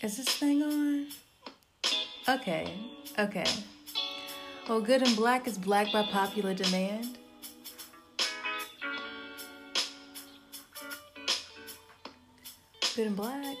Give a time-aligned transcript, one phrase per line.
[0.00, 1.06] Is this thing on?
[2.28, 2.72] Okay,
[3.18, 3.46] okay.
[4.68, 7.18] Well, Good and Black is black by popular demand.
[12.94, 13.56] Good and Black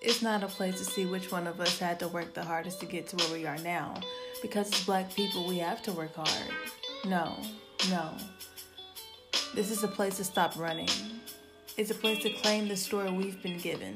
[0.00, 2.80] is not a place to see which one of us had to work the hardest
[2.80, 4.00] to get to where we are now.
[4.40, 6.50] Because as black people, we have to work hard.
[7.04, 7.36] No,
[7.90, 8.12] no.
[9.54, 10.88] This is a place to stop running.
[11.76, 13.92] It's a place to claim the story we've been given.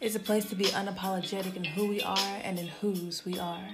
[0.00, 3.68] It's a place to be unapologetic in who we are and in whose we are.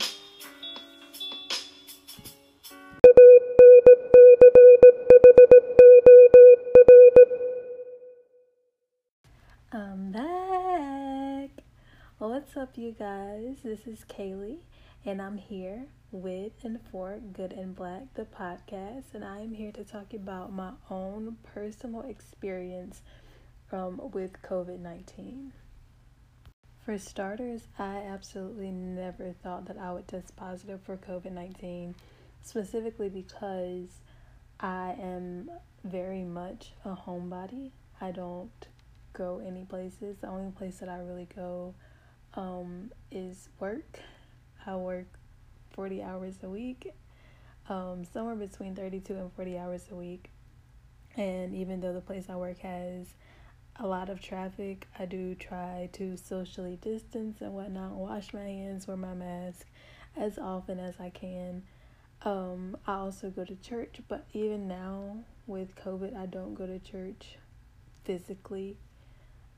[9.71, 11.51] I'm back.
[12.19, 13.59] What's up, you guys?
[13.63, 14.59] This is Kaylee,
[15.05, 19.71] and I'm here with and for Good and Black, the podcast, and I am here
[19.71, 23.03] to talk about my own personal experience
[23.71, 25.53] um, with COVID 19.
[26.87, 31.97] For starters, I absolutely never thought that I would test positive for COVID 19,
[32.45, 33.89] specifically because
[34.61, 35.51] I am
[35.83, 37.73] very much a homebody.
[38.01, 38.69] I don't
[39.15, 40.19] go any places.
[40.21, 41.75] The only place that I really go
[42.35, 43.99] um, is work.
[44.65, 45.09] I work
[45.73, 46.95] 40 hours a week,
[47.69, 50.31] um, somewhere between 32 and 40 hours a week.
[51.17, 53.09] And even though the place I work has
[53.79, 58.87] a lot of traffic, I do try to socially distance and whatnot, wash my hands,
[58.87, 59.67] wear my mask
[60.17, 61.63] as often as I can.
[62.23, 66.79] Um, I also go to church, but even now with COVID, I don't go to
[66.79, 67.37] church
[68.05, 68.77] physically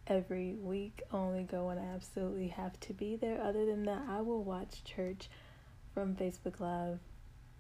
[0.07, 1.03] every week.
[1.13, 3.41] Only go when I absolutely have to be there.
[3.41, 5.29] Other than that, I will watch church
[5.95, 6.99] from Facebook Live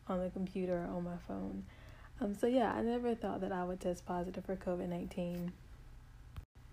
[0.08, 1.64] on the computer or on my phone.
[2.20, 5.52] Um, so yeah, I never thought that I would test positive for COVID nineteen.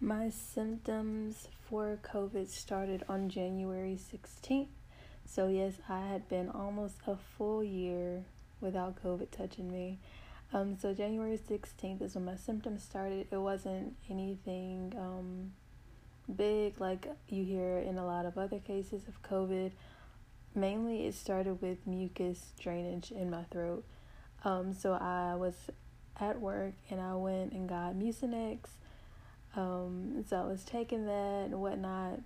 [0.01, 4.67] My symptoms for COVID started on January 16th.
[5.25, 8.25] So, yes, I had been almost a full year
[8.59, 9.99] without COVID touching me.
[10.51, 13.27] Um, so, January 16th is when my symptoms started.
[13.31, 15.53] It wasn't anything um,
[16.35, 19.71] big like you hear in a lot of other cases of COVID.
[20.53, 23.85] Mainly, it started with mucus drainage in my throat.
[24.43, 25.55] Um, so, I was
[26.19, 28.59] at work and I went and got Mucinex
[29.55, 32.19] um, so I was taking that and whatnot,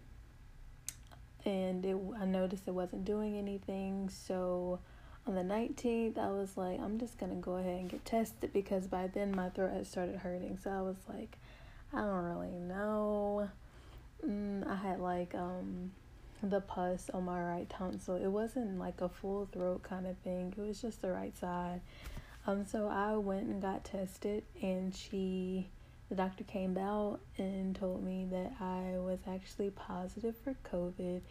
[1.46, 4.10] and it, I noticed it wasn't doing anything.
[4.10, 4.80] So
[5.28, 8.88] on the 19th, I was like, I'm just gonna go ahead and get tested because
[8.88, 10.58] by then my throat had started hurting.
[10.64, 11.38] So I was like,
[11.94, 13.50] I don't really know.
[14.26, 15.92] Mm, I had like um
[16.42, 18.16] the pus on my right tonsil.
[18.16, 20.54] It wasn't like a full throat kind of thing.
[20.58, 21.82] It was just the right side.
[22.48, 25.68] Um, so I went and got tested, and she
[26.10, 31.22] the doctor came out and told me that I was actually positive for COVID.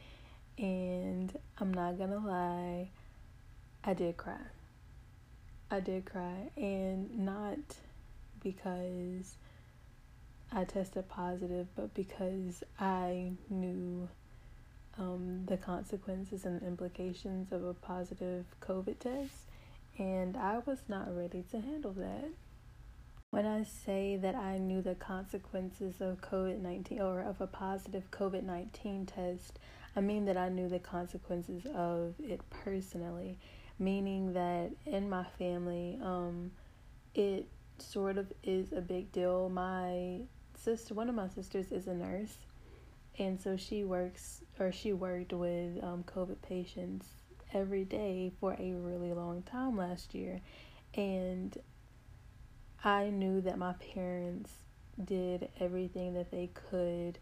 [0.57, 2.89] And I'm not gonna lie,
[3.85, 4.39] I did cry.
[5.71, 7.59] I did cry, and not
[8.43, 9.37] because
[10.51, 14.09] I tested positive, but because I knew
[14.99, 19.35] um, the consequences and implications of a positive COVID test,
[19.99, 22.31] and I was not ready to handle that.
[23.31, 28.11] When I say that I knew the consequences of COVID 19 or of a positive
[28.11, 29.59] COVID 19 test,
[29.95, 33.39] I mean that I knew the consequences of it personally,
[33.79, 36.53] meaning that in my family, um,
[37.15, 37.47] it
[37.77, 39.51] sort of is a big deal.
[39.51, 40.21] My
[40.55, 42.39] sister, one of my sisters, is a nurse,
[43.19, 47.07] and so she works or she worked with um, COVID patients
[47.53, 50.41] every day for a really long time last year.
[50.95, 51.55] And
[52.85, 54.53] I knew that my parents
[55.05, 57.19] did everything that they could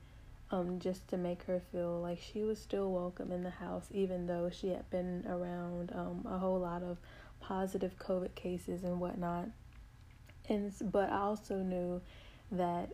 [0.50, 4.26] um, just to make her feel like she was still welcome in the house, even
[4.26, 6.98] though she had been around um, a whole lot of
[7.40, 9.48] positive COVID cases and whatnot.
[10.48, 12.00] And but I also knew
[12.52, 12.90] that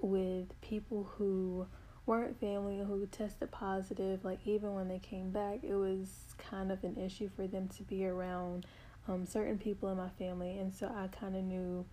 [0.00, 1.66] with people who
[2.06, 6.84] weren't family who tested positive, like even when they came back, it was kind of
[6.84, 8.66] an issue for them to be around
[9.08, 11.84] um, certain people in my family, and so I kind of knew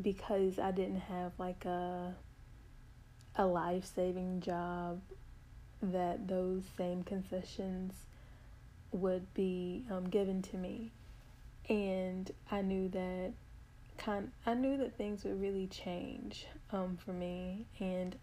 [0.00, 2.14] because I didn't have like a
[3.36, 5.00] a life-saving job
[5.82, 7.92] that those same concessions
[8.92, 10.90] would be um, given to me
[11.68, 13.32] and I knew that
[13.96, 18.16] kind I knew that things would really change um, for me and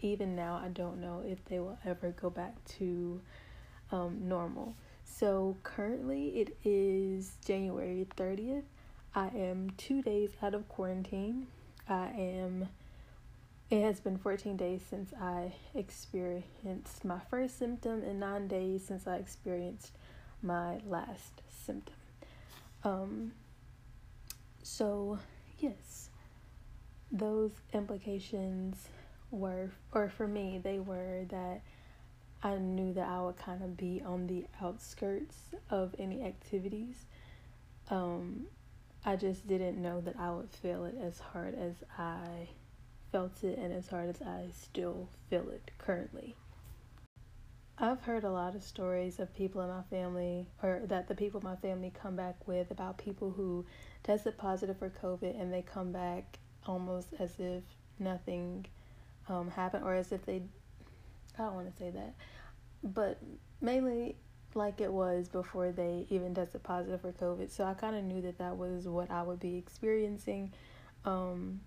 [0.00, 3.20] even now I don't know if they will ever go back to
[3.90, 4.74] um, normal.
[5.04, 8.62] So currently it is January 30th
[9.18, 11.48] I am two days out of quarantine.
[11.88, 12.68] I am
[13.68, 19.08] it has been 14 days since I experienced my first symptom and nine days since
[19.08, 19.90] I experienced
[20.40, 21.96] my last symptom.
[22.84, 23.32] Um,
[24.62, 25.18] so,
[25.58, 26.10] yes,
[27.10, 28.86] those implications
[29.32, 31.62] were, or for me, they were that
[32.44, 35.36] I knew that I would kind of be on the outskirts
[35.70, 37.04] of any activities.
[37.90, 38.46] Um,
[39.08, 42.46] I just didn't know that I would feel it as hard as I
[43.10, 46.36] felt it and as hard as I still feel it currently.
[47.78, 51.40] I've heard a lot of stories of people in my family, or that the people
[51.40, 53.64] in my family come back with about people who
[54.02, 57.62] tested positive for COVID and they come back almost as if
[57.98, 58.66] nothing
[59.26, 60.42] um, happened, or as if they,
[61.38, 62.14] I don't want to say that,
[62.84, 63.18] but
[63.62, 64.16] mainly
[64.58, 67.50] like it was before they even tested positive for COVID.
[67.50, 70.52] So I kind of knew that that was what I would be experiencing.
[71.04, 71.60] Um,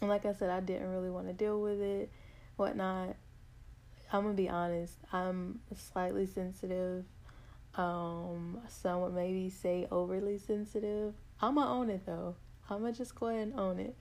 [0.00, 2.10] and like I said, I didn't really want to deal with it,
[2.56, 3.14] whatnot.
[4.12, 4.94] I'm gonna be honest.
[5.12, 7.04] I'm slightly sensitive.
[7.76, 11.14] Um, some would maybe say overly sensitive.
[11.40, 12.34] I'm gonna own it though.
[12.68, 13.96] I'm gonna just go ahead and own it.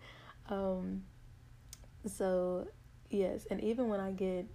[0.50, 1.04] Um,
[2.06, 2.68] so
[3.10, 4.48] yes, and even when I get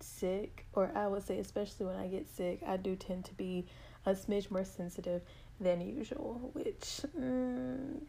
[0.00, 3.66] sick, or I would say especially when I get sick, I do tend to be
[4.04, 5.22] a smidge more sensitive
[5.60, 8.00] than usual, which mm,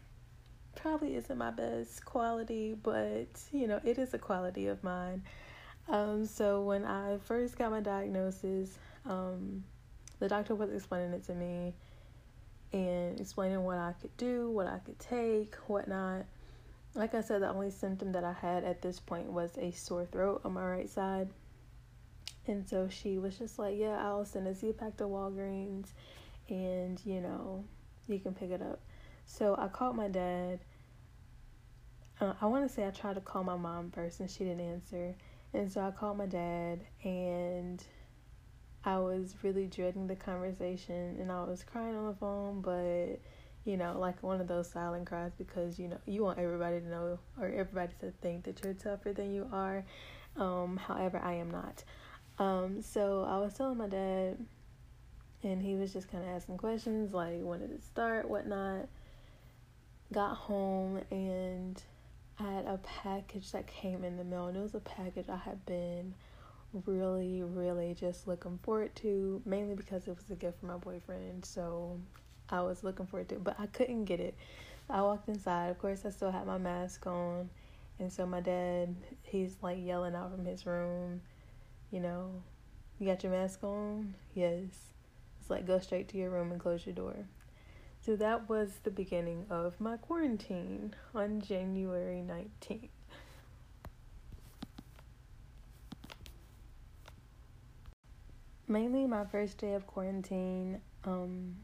[0.76, 5.22] probably isn't my best quality, but you know, it is a quality of mine.
[5.88, 9.64] Um, so when I first got my diagnosis, um,
[10.18, 11.72] the doctor was explaining it to me
[12.72, 16.26] and explaining what I could do, what I could take, whatnot.
[16.94, 20.04] Like I said, the only symptom that I had at this point was a sore
[20.04, 21.28] throat on my right side.
[22.48, 25.88] And so she was just like, Yeah, I'll send a Z pack to Walgreens
[26.48, 27.64] and, you know,
[28.08, 28.80] you can pick it up.
[29.26, 30.60] So I called my dad.
[32.20, 34.66] Uh, I want to say I tried to call my mom first and she didn't
[34.66, 35.14] answer.
[35.52, 37.82] And so I called my dad and
[38.84, 43.20] I was really dreading the conversation and I was crying on the phone, but
[43.64, 46.88] you know, like one of those silent cries because you know, you want everybody to
[46.88, 49.84] know or everybody to think that you're tougher than you are.
[50.36, 51.84] Um, however, I am not.
[52.38, 54.38] Um, so I was telling my dad
[55.42, 58.88] and he was just kind of asking questions like when did it start, whatnot
[60.12, 61.82] got home and
[62.40, 65.36] I had a package that came in the mail, and it was a package I
[65.36, 66.14] had been
[66.86, 71.44] really, really just looking forward to, mainly because it was a gift from my boyfriend.
[71.44, 71.98] So
[72.48, 74.36] I was looking forward to it, but I couldn't get it.
[74.88, 75.70] I walked inside.
[75.70, 77.50] Of course, I still had my mask on,
[77.98, 81.20] and so my dad, he's like yelling out from his room,
[81.90, 82.42] you know,
[82.98, 84.14] you got your mask on?
[84.34, 84.92] Yes.
[85.40, 87.26] It's like go straight to your room and close your door.
[88.00, 92.88] So that was the beginning of my quarantine on January 19th.
[98.66, 101.56] Mainly my first day of quarantine, um,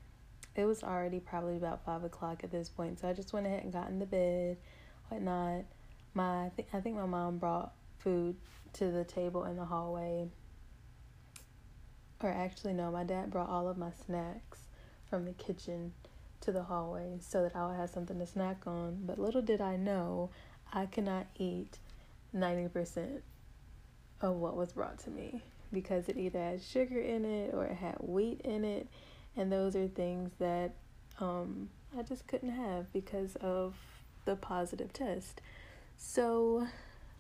[0.57, 3.63] it was already probably about five o'clock at this point, so I just went ahead
[3.63, 4.57] and got into bed,
[5.09, 5.65] whatnot.
[6.15, 8.37] My I think my mom brought food
[8.75, 10.29] to the table in the hallway.
[12.23, 14.61] Or actually no, my dad brought all of my snacks
[15.09, 15.93] from the kitchen
[16.41, 19.01] to the hallway so that I would have something to snack on.
[19.05, 20.31] But little did I know,
[20.73, 21.79] I could not eat
[22.35, 23.21] 90%
[24.21, 27.77] of what was brought to me because it either had sugar in it or it
[27.77, 28.89] had wheat in it.
[29.37, 30.73] And those are things that
[31.21, 33.75] um, I just couldn't have because of
[34.25, 35.41] the positive test.
[35.97, 36.67] So,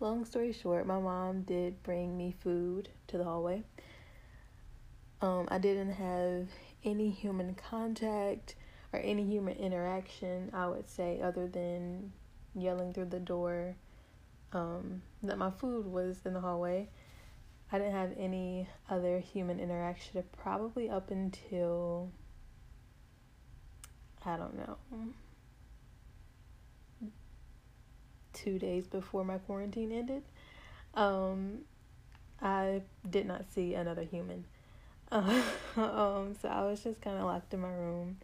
[0.04, 3.62] long story short, my mom did bring me food to the hallway.
[5.22, 6.48] Um, I didn't have
[6.84, 8.54] any human contact
[8.92, 12.12] or any human interaction, I would say, other than
[12.54, 13.76] yelling through the door
[14.52, 16.90] um, that my food was in the hallway.
[17.72, 22.10] I didn't have any other human interaction probably up until
[24.26, 24.76] I don't know
[28.34, 30.22] two days before my quarantine ended.
[30.94, 31.60] Um,
[32.42, 34.44] I did not see another human.
[35.76, 38.16] Um, so I was just kind of locked in my room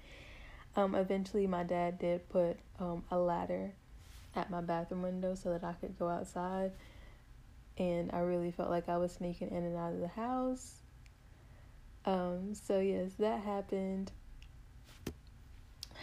[0.77, 3.73] um, eventually, my dad did put um, a ladder
[4.37, 6.73] at my bathroom window so that I could go outside.
[7.77, 10.77] And I really felt like I was sneaking in and out of the house.
[12.05, 14.13] Um, so, yes, that happened.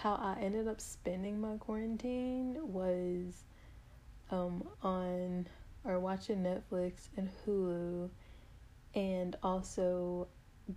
[0.01, 3.43] How I ended up spending my quarantine was
[4.31, 5.47] um, on
[5.83, 8.09] or watching Netflix and Hulu
[8.93, 10.27] and also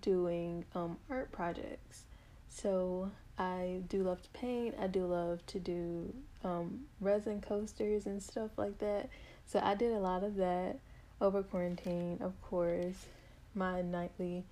[0.01, 2.05] doing um, art projects.
[2.49, 4.75] So I do love to paint.
[4.79, 6.15] I do love to do
[6.45, 9.09] um, resin coasters and stuff like that.
[9.47, 10.79] So I did a lot of that
[11.21, 13.07] over quarantine, of course.
[13.55, 14.45] My nightly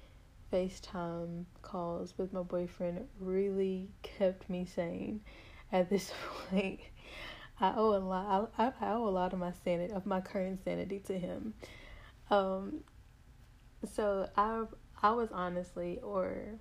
[0.53, 5.21] FaceTime calls with my boyfriend really kept me sane
[5.73, 6.13] at this
[6.51, 6.81] point.
[7.61, 8.53] I owe a lot.
[8.57, 11.55] I, I owe a lot of my sanity, of my current sanity, to him.
[12.31, 12.85] Um,
[13.95, 14.65] so I,
[15.03, 16.59] I was honestly, or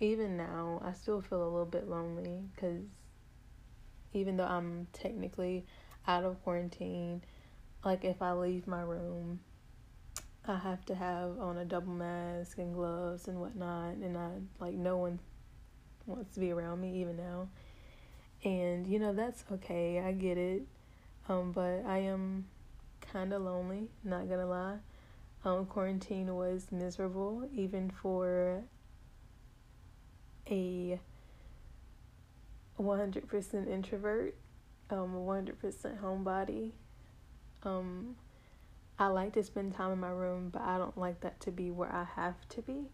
[0.00, 2.82] even now, I still feel a little bit lonely because
[4.12, 5.66] even though I'm technically
[6.06, 7.22] out of quarantine,
[7.84, 9.40] like if I leave my room,
[10.46, 14.74] I have to have on a double mask and gloves and whatnot, and I like
[14.74, 15.18] no one
[16.06, 17.48] wants to be around me even now.
[18.44, 20.00] And you know that's okay.
[20.00, 20.62] I get it.
[21.28, 22.46] Um, but I am
[23.12, 23.88] kind of lonely.
[24.04, 24.78] Not gonna lie.
[25.44, 28.64] Um, quarantine was miserable, even for
[30.50, 30.98] a
[32.78, 34.34] 100% introvert,
[34.90, 36.72] um, 100% homebody.
[37.62, 38.16] Um,
[38.98, 41.70] I like to spend time in my room, but I don't like that to be
[41.70, 42.88] where I have to be.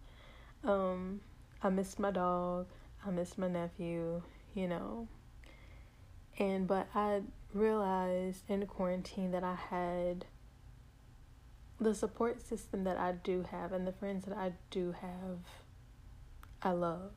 [0.64, 1.20] Um,
[1.62, 2.66] I missed my dog.
[3.06, 4.22] I missed my nephew,
[4.54, 5.08] you know.
[6.38, 7.22] And but I
[7.52, 10.24] realized in quarantine that I had
[11.80, 15.38] the support system that I do have and the friends that I do have
[16.62, 17.12] I love.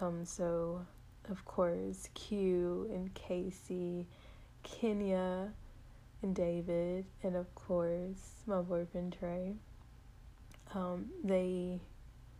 [0.00, 0.84] Um so
[1.30, 4.06] of course Q and Casey,
[4.62, 5.52] Kenya
[6.22, 9.54] and David and of course my boyfriend Trey.
[10.74, 11.80] Um they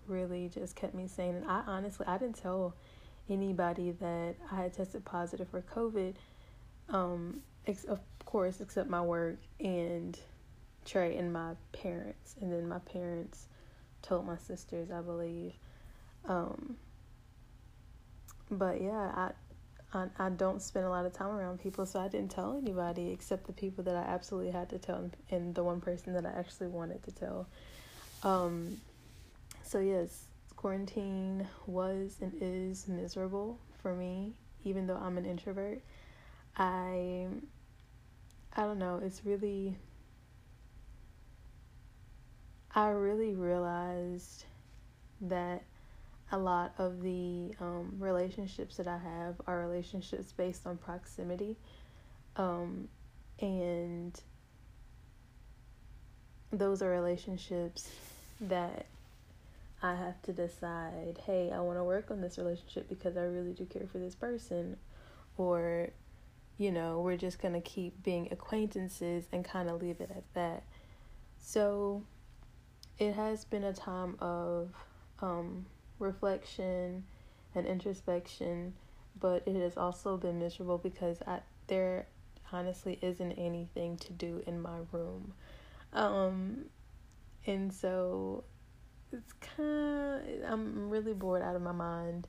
[0.07, 2.75] really just kept me sane and I honestly I didn't tell
[3.33, 6.15] anybody that I had tested positive for COVID.
[6.89, 10.19] Um, ex- of course, except my work and
[10.85, 13.47] Trey and my parents, and then my parents
[14.03, 15.53] told my sisters, I believe.
[16.29, 16.77] Um,
[18.51, 19.31] but yeah, I,
[19.95, 23.11] I I don't spend a lot of time around people, so I didn't tell anybody
[23.11, 26.31] except the people that I absolutely had to tell, and the one person that I
[26.31, 27.47] actually wanted to tell.
[28.25, 28.81] Um,
[29.63, 30.25] so yes,
[30.63, 34.33] quarantine was and is miserable for me,
[34.65, 35.81] even though I'm an introvert.
[36.57, 37.27] I
[38.55, 39.77] I don't know, it's really
[42.75, 44.45] I really realized
[45.23, 45.65] that
[46.31, 51.57] a lot of the um, relationships that I have are relationships based on proximity.
[52.37, 52.89] Um,
[53.41, 54.19] and
[56.51, 57.91] those are relationships
[58.41, 58.87] that
[59.83, 63.53] I have to decide, hey, I want to work on this relationship because I really
[63.53, 64.77] do care for this person,
[65.37, 65.91] or,
[66.57, 70.23] you know, we're just going to keep being acquaintances and kind of leave it at
[70.35, 70.63] that.
[71.41, 72.05] So
[72.99, 74.71] it has been a time of
[75.21, 75.67] um,
[75.99, 77.05] reflection
[77.55, 78.75] and introspection,
[79.19, 82.07] but it has also been miserable because I, there
[82.53, 85.33] honestly isn't anything to do in my room.
[85.93, 86.67] Um,
[87.47, 88.45] and so
[89.13, 92.27] it's kind of, I'm really bored out of my mind.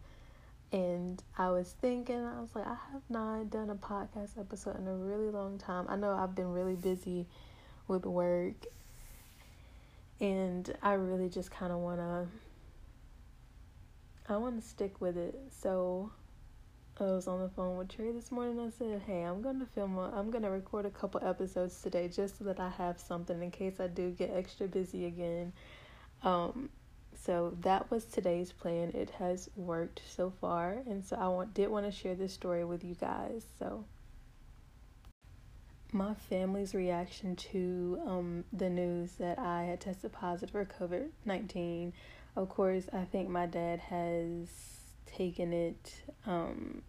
[0.72, 4.88] And I was thinking, I was like, I have not done a podcast episode in
[4.88, 5.86] a really long time.
[5.88, 7.28] I know I've been really busy
[7.88, 8.66] with work.
[10.20, 12.28] And I really just kind of want to,
[14.28, 15.36] I want to stick with it.
[15.52, 16.12] So
[17.00, 18.60] I was on the phone with Trey this morning.
[18.60, 19.98] I said, "Hey, I'm gonna film.
[19.98, 23.80] I'm gonna record a couple episodes today, just so that I have something in case
[23.80, 25.54] I do get extra busy again."
[26.24, 26.70] Um,
[27.26, 28.92] so that was today's plan.
[28.94, 32.66] It has worked so far, and so I want, did want to share this story
[32.66, 33.46] with you guys.
[33.60, 33.86] So
[35.92, 41.94] my family's reaction to um, the news that I had tested positive for COVID nineteen.
[42.36, 44.48] Of course, I think my dad has
[45.06, 45.94] taken it.
[46.26, 46.82] Um,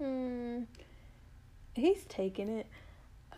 [0.00, 0.64] mm,
[1.74, 2.66] he's taken it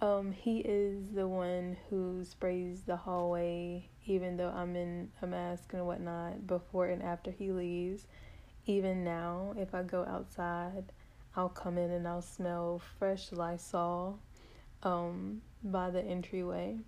[0.04, 5.72] um, he is the one who sprays the hallway, even though I'm in a mask
[5.72, 8.06] and whatnot, before and after he leaves.
[8.66, 10.92] Even now, if I go outside,
[11.34, 14.18] I'll come in and I'll smell fresh Lysol
[14.82, 16.80] um, by the entryway.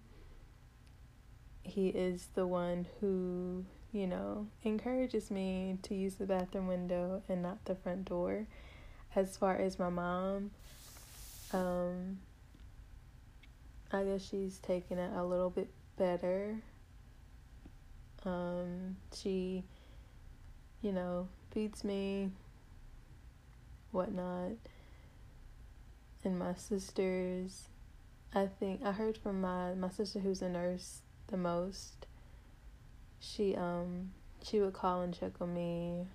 [1.63, 7.43] He is the one who, you know, encourages me to use the bathroom window and
[7.43, 8.47] not the front door.
[9.15, 10.51] As far as my mom,
[11.55, 12.19] um,
[13.93, 16.57] I guess she's taking it a little bit better.
[18.25, 19.63] Um, she,
[20.83, 22.31] you know, feeds me,
[23.93, 24.53] whatnot.
[26.25, 27.69] And my sisters,
[28.35, 32.07] I think I heard from my my sister who's a nurse the most.
[33.21, 34.11] She um
[34.43, 36.07] she would call and check on me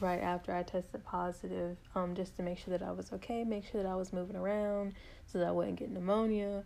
[0.00, 3.64] right after I tested positive, um, just to make sure that I was okay, make
[3.64, 4.94] sure that I was moving around
[5.26, 6.64] so that I wouldn't get pneumonia.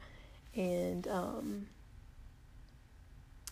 [0.54, 1.66] And um,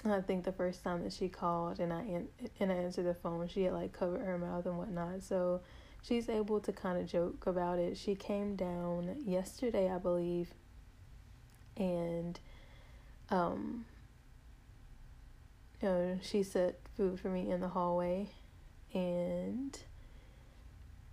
[0.04, 2.24] I think the first time that she called and I
[2.60, 5.22] and I answered the phone, she had like covered her mouth and whatnot.
[5.22, 5.60] So
[6.02, 7.96] she's able to kind of joke about it.
[7.96, 10.50] She came down yesterday, I believe,
[11.76, 12.38] and
[13.30, 13.84] um,
[15.82, 18.30] you know, she set food for me in the hallway
[18.96, 19.78] and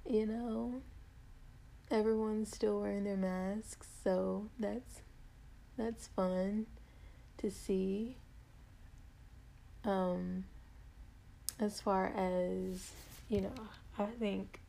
[0.10, 0.82] you know
[1.92, 5.02] everyone's still wearing their masks so that's
[5.78, 6.66] that's fun
[7.38, 8.16] to see.
[9.86, 10.46] Um
[11.60, 12.92] as far as
[13.30, 13.54] you know
[14.00, 14.60] i think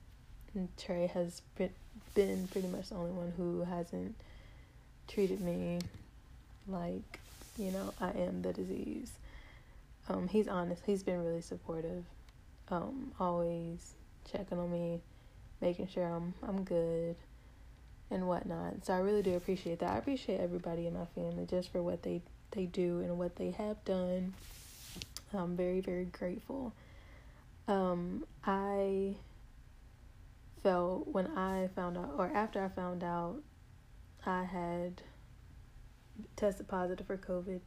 [0.77, 1.71] trey has been,
[2.15, 4.15] been pretty much the only one who hasn't
[5.09, 5.79] treated me
[6.69, 7.21] like
[7.59, 9.13] you know i am the disease.
[10.09, 12.05] Um he's honest he's been really supportive.
[12.71, 13.93] Um, always
[14.31, 15.01] checking on me,
[15.61, 17.17] making sure I'm I'm good
[18.11, 18.85] and whatnot.
[18.85, 19.91] So I really do appreciate that.
[19.91, 23.51] I appreciate everybody in my family just for what they they do and what they
[23.53, 24.35] have done.
[25.33, 26.73] I'm very very grateful.
[27.67, 29.17] Um, I
[30.63, 33.43] felt when I found out, or after I found out,
[34.25, 35.03] I had
[36.37, 37.61] tested positive for COVID,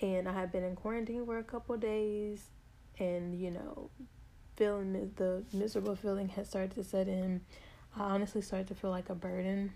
[0.00, 2.48] and I had been in quarantine for a couple days
[2.98, 3.90] and you know
[4.56, 7.40] feeling the miserable feeling had started to set in
[7.96, 9.72] i honestly started to feel like a burden.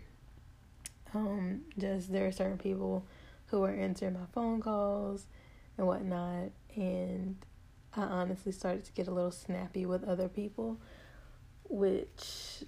[1.14, 3.04] Um just there are certain people
[3.46, 5.26] who are answering my phone calls
[5.78, 7.36] and whatnot and
[7.96, 10.78] i honestly started to get a little snappy with other people
[11.68, 12.64] which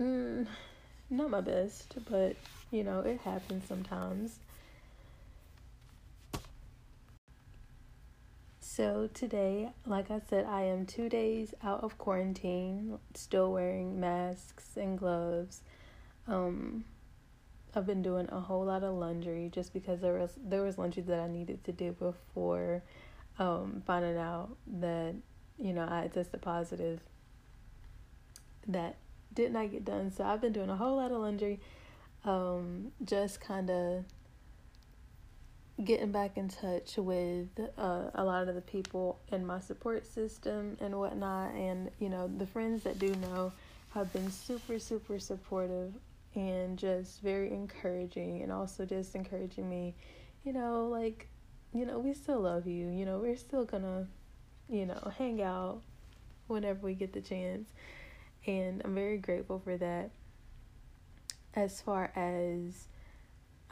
[0.00, 0.46] mm,
[1.10, 2.34] not my best but
[2.72, 4.40] you know it happens sometimes
[8.76, 14.76] So today, like I said, I am two days out of quarantine, still wearing masks
[14.76, 15.60] and gloves.
[16.26, 16.84] Um,
[17.72, 21.04] I've been doing a whole lot of laundry just because there was there was laundry
[21.04, 22.82] that I needed to do before
[23.38, 25.14] um, finding out that
[25.56, 26.98] you know I tested positive.
[28.66, 28.96] That
[29.32, 31.60] did not get done, so I've been doing a whole lot of laundry,
[32.24, 34.04] um, just kind of
[35.82, 40.76] getting back in touch with uh, a lot of the people in my support system
[40.80, 41.52] and whatnot.
[41.54, 43.52] And, you know, the friends that do know
[43.92, 45.92] have been super, super supportive
[46.34, 49.94] and just very encouraging and also just encouraging me,
[50.44, 51.28] you know, like,
[51.72, 52.88] you know, we still love you.
[52.88, 54.06] You know, we're still gonna,
[54.68, 55.80] you know, hang out
[56.46, 57.68] whenever we get the chance.
[58.46, 60.10] And I'm very grateful for that.
[61.54, 62.88] As far as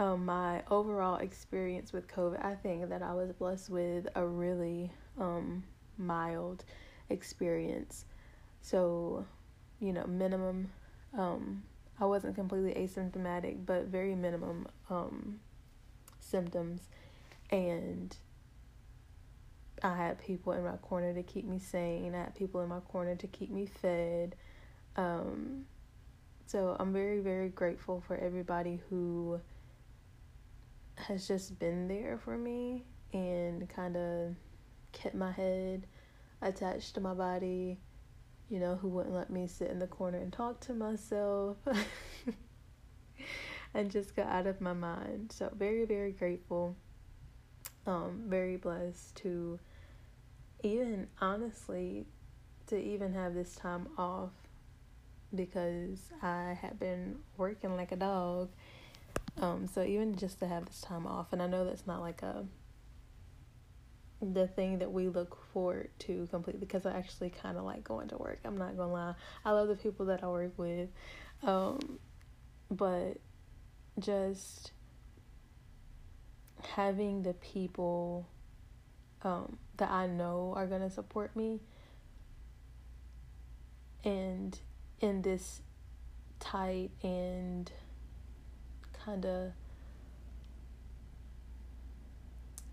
[0.02, 4.90] um, my overall experience with COVID, I think that I was blessed with a really
[5.16, 5.62] um,
[5.96, 6.64] mild
[7.08, 8.04] experience.
[8.62, 9.24] So,
[9.78, 10.72] you know, minimum,
[11.16, 11.62] um,
[12.00, 15.38] I wasn't completely asymptomatic, but very minimum um,
[16.18, 16.88] symptoms.
[17.50, 18.16] And
[19.84, 22.80] I had people in my corner to keep me sane, I had people in my
[22.80, 24.34] corner to keep me fed.
[24.96, 25.66] Um,
[26.46, 29.40] so I'm very, very grateful for everybody who
[31.02, 34.34] has just been there for me and kind of
[34.92, 35.86] kept my head
[36.40, 37.78] attached to my body,
[38.48, 41.56] you know, who wouldn't let me sit in the corner and talk to myself
[43.74, 45.32] and just got out of my mind.
[45.32, 46.76] So, very, very grateful.
[47.86, 49.58] Um, very blessed to
[50.62, 52.06] even honestly
[52.68, 54.30] to even have this time off
[55.34, 58.50] because I had been working like a dog
[59.38, 62.22] um, so even just to have this time off, and I know that's not like
[62.22, 62.44] a
[64.20, 68.08] the thing that we look forward to completely because I actually kind of like going
[68.08, 68.38] to work.
[68.44, 69.14] I'm not gonna lie,
[69.44, 70.88] I love the people that I work with,
[71.42, 71.98] um,
[72.70, 73.18] but
[73.98, 74.72] just
[76.76, 78.28] having the people
[79.22, 81.60] um, that I know are gonna support me,
[84.04, 84.56] and
[85.00, 85.62] in this
[86.38, 87.70] tight and
[89.04, 89.52] kind of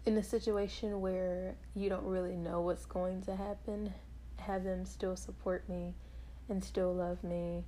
[0.06, 3.94] in a situation where you don't really know what's going to happen,
[4.38, 5.94] have them still support me
[6.50, 7.64] and still love me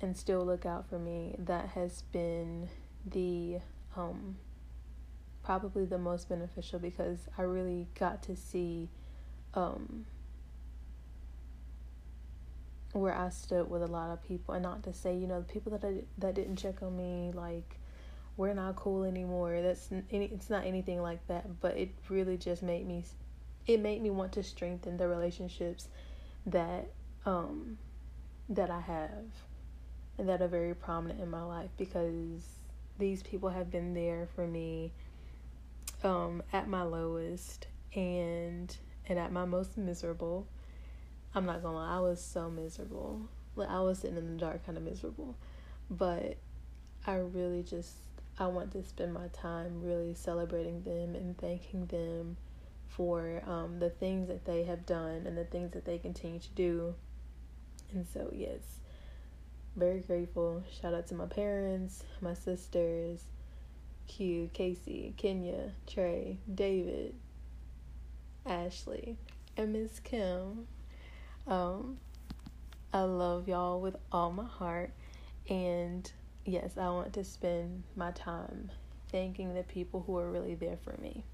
[0.00, 1.34] and still look out for me.
[1.38, 2.68] That has been
[3.04, 3.58] the
[3.96, 4.36] um
[5.42, 8.88] probably the most beneficial because I really got to see
[9.54, 10.06] um
[13.00, 15.52] where I stood with a lot of people, and not to say you know the
[15.52, 17.78] people that I, that didn't check on me like
[18.36, 19.60] we're not cool anymore.
[19.62, 23.04] That's any, it's not anything like that, but it really just made me
[23.66, 25.88] it made me want to strengthen the relationships
[26.46, 26.86] that
[27.24, 27.78] um
[28.48, 29.24] that I have
[30.18, 32.42] and that are very prominent in my life because
[32.98, 34.92] these people have been there for me
[36.04, 38.74] um at my lowest and
[39.08, 40.46] and at my most miserable.
[41.36, 43.28] I'm not gonna lie, I was so miserable.
[43.56, 45.36] Like I was sitting in the dark kind of miserable.
[45.90, 46.38] But
[47.06, 47.92] I really just
[48.38, 52.38] I want to spend my time really celebrating them and thanking them
[52.88, 56.48] for um, the things that they have done and the things that they continue to
[56.54, 56.94] do.
[57.92, 58.60] And so, yes,
[59.76, 60.64] very grateful.
[60.80, 63.20] Shout out to my parents, my sisters,
[64.08, 67.14] Q, Casey, Kenya, Trey, David,
[68.46, 69.18] Ashley,
[69.56, 70.66] and Miss Kim.
[71.48, 71.98] Um,
[72.92, 74.92] I love y'all with all my heart.
[75.48, 76.10] And
[76.44, 78.70] yes, I want to spend my time
[79.12, 81.24] thanking the people who are really there for me.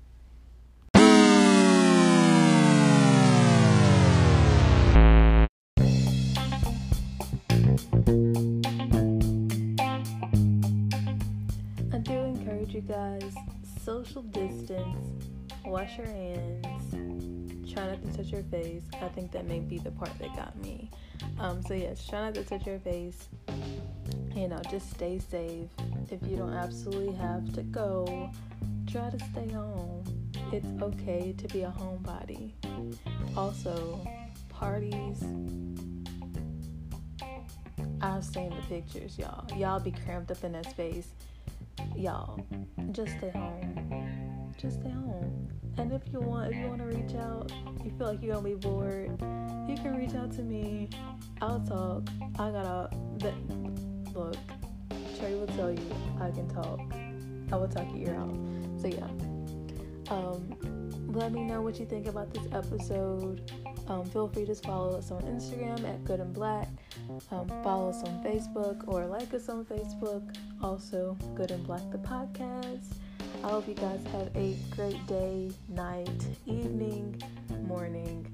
[11.94, 13.34] I do encourage you guys
[13.82, 15.24] social distance,
[15.64, 16.66] wash your hands,
[17.72, 18.82] try not to touch your face.
[19.00, 20.90] I think that may be the part that got me.
[21.38, 23.28] Um, so yes, try not to touch your face.
[24.34, 25.68] You know, just stay safe.
[26.10, 28.30] If you don't absolutely have to go,
[28.90, 30.04] try to stay home.
[30.52, 32.52] It's okay to be a homebody.
[33.36, 34.06] Also,
[34.48, 35.22] parties.
[38.00, 39.46] I've seen the pictures, y'all.
[39.56, 41.08] Y'all be cramped up in that space.
[41.96, 42.44] Y'all,
[42.90, 44.52] just stay home.
[44.58, 45.48] Just stay home.
[45.78, 47.31] And if you want, if you want to reach out,
[47.92, 49.20] you feel like you're gonna be bored,
[49.68, 50.88] you can reach out to me.
[51.40, 52.08] I'll talk.
[52.38, 53.34] I got a that
[54.14, 54.36] look.
[55.18, 56.80] Trey will tell you I can talk.
[57.50, 58.34] I will talk your ear out.
[58.80, 59.08] So yeah.
[60.10, 60.56] Um,
[61.12, 63.50] let me know what you think about this episode.
[63.88, 66.68] Um, feel free to follow us on Instagram at Good and Black.
[67.30, 70.34] Um, follow us on Facebook or like us on Facebook.
[70.62, 72.94] Also, Good and Black the podcast.
[73.44, 76.08] I hope you guys have a great day, night,
[76.46, 77.20] evening,
[77.66, 78.24] morning,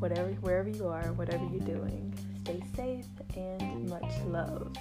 [0.00, 2.12] whatever, wherever you are, whatever you're doing.
[2.42, 4.72] Stay safe and much love.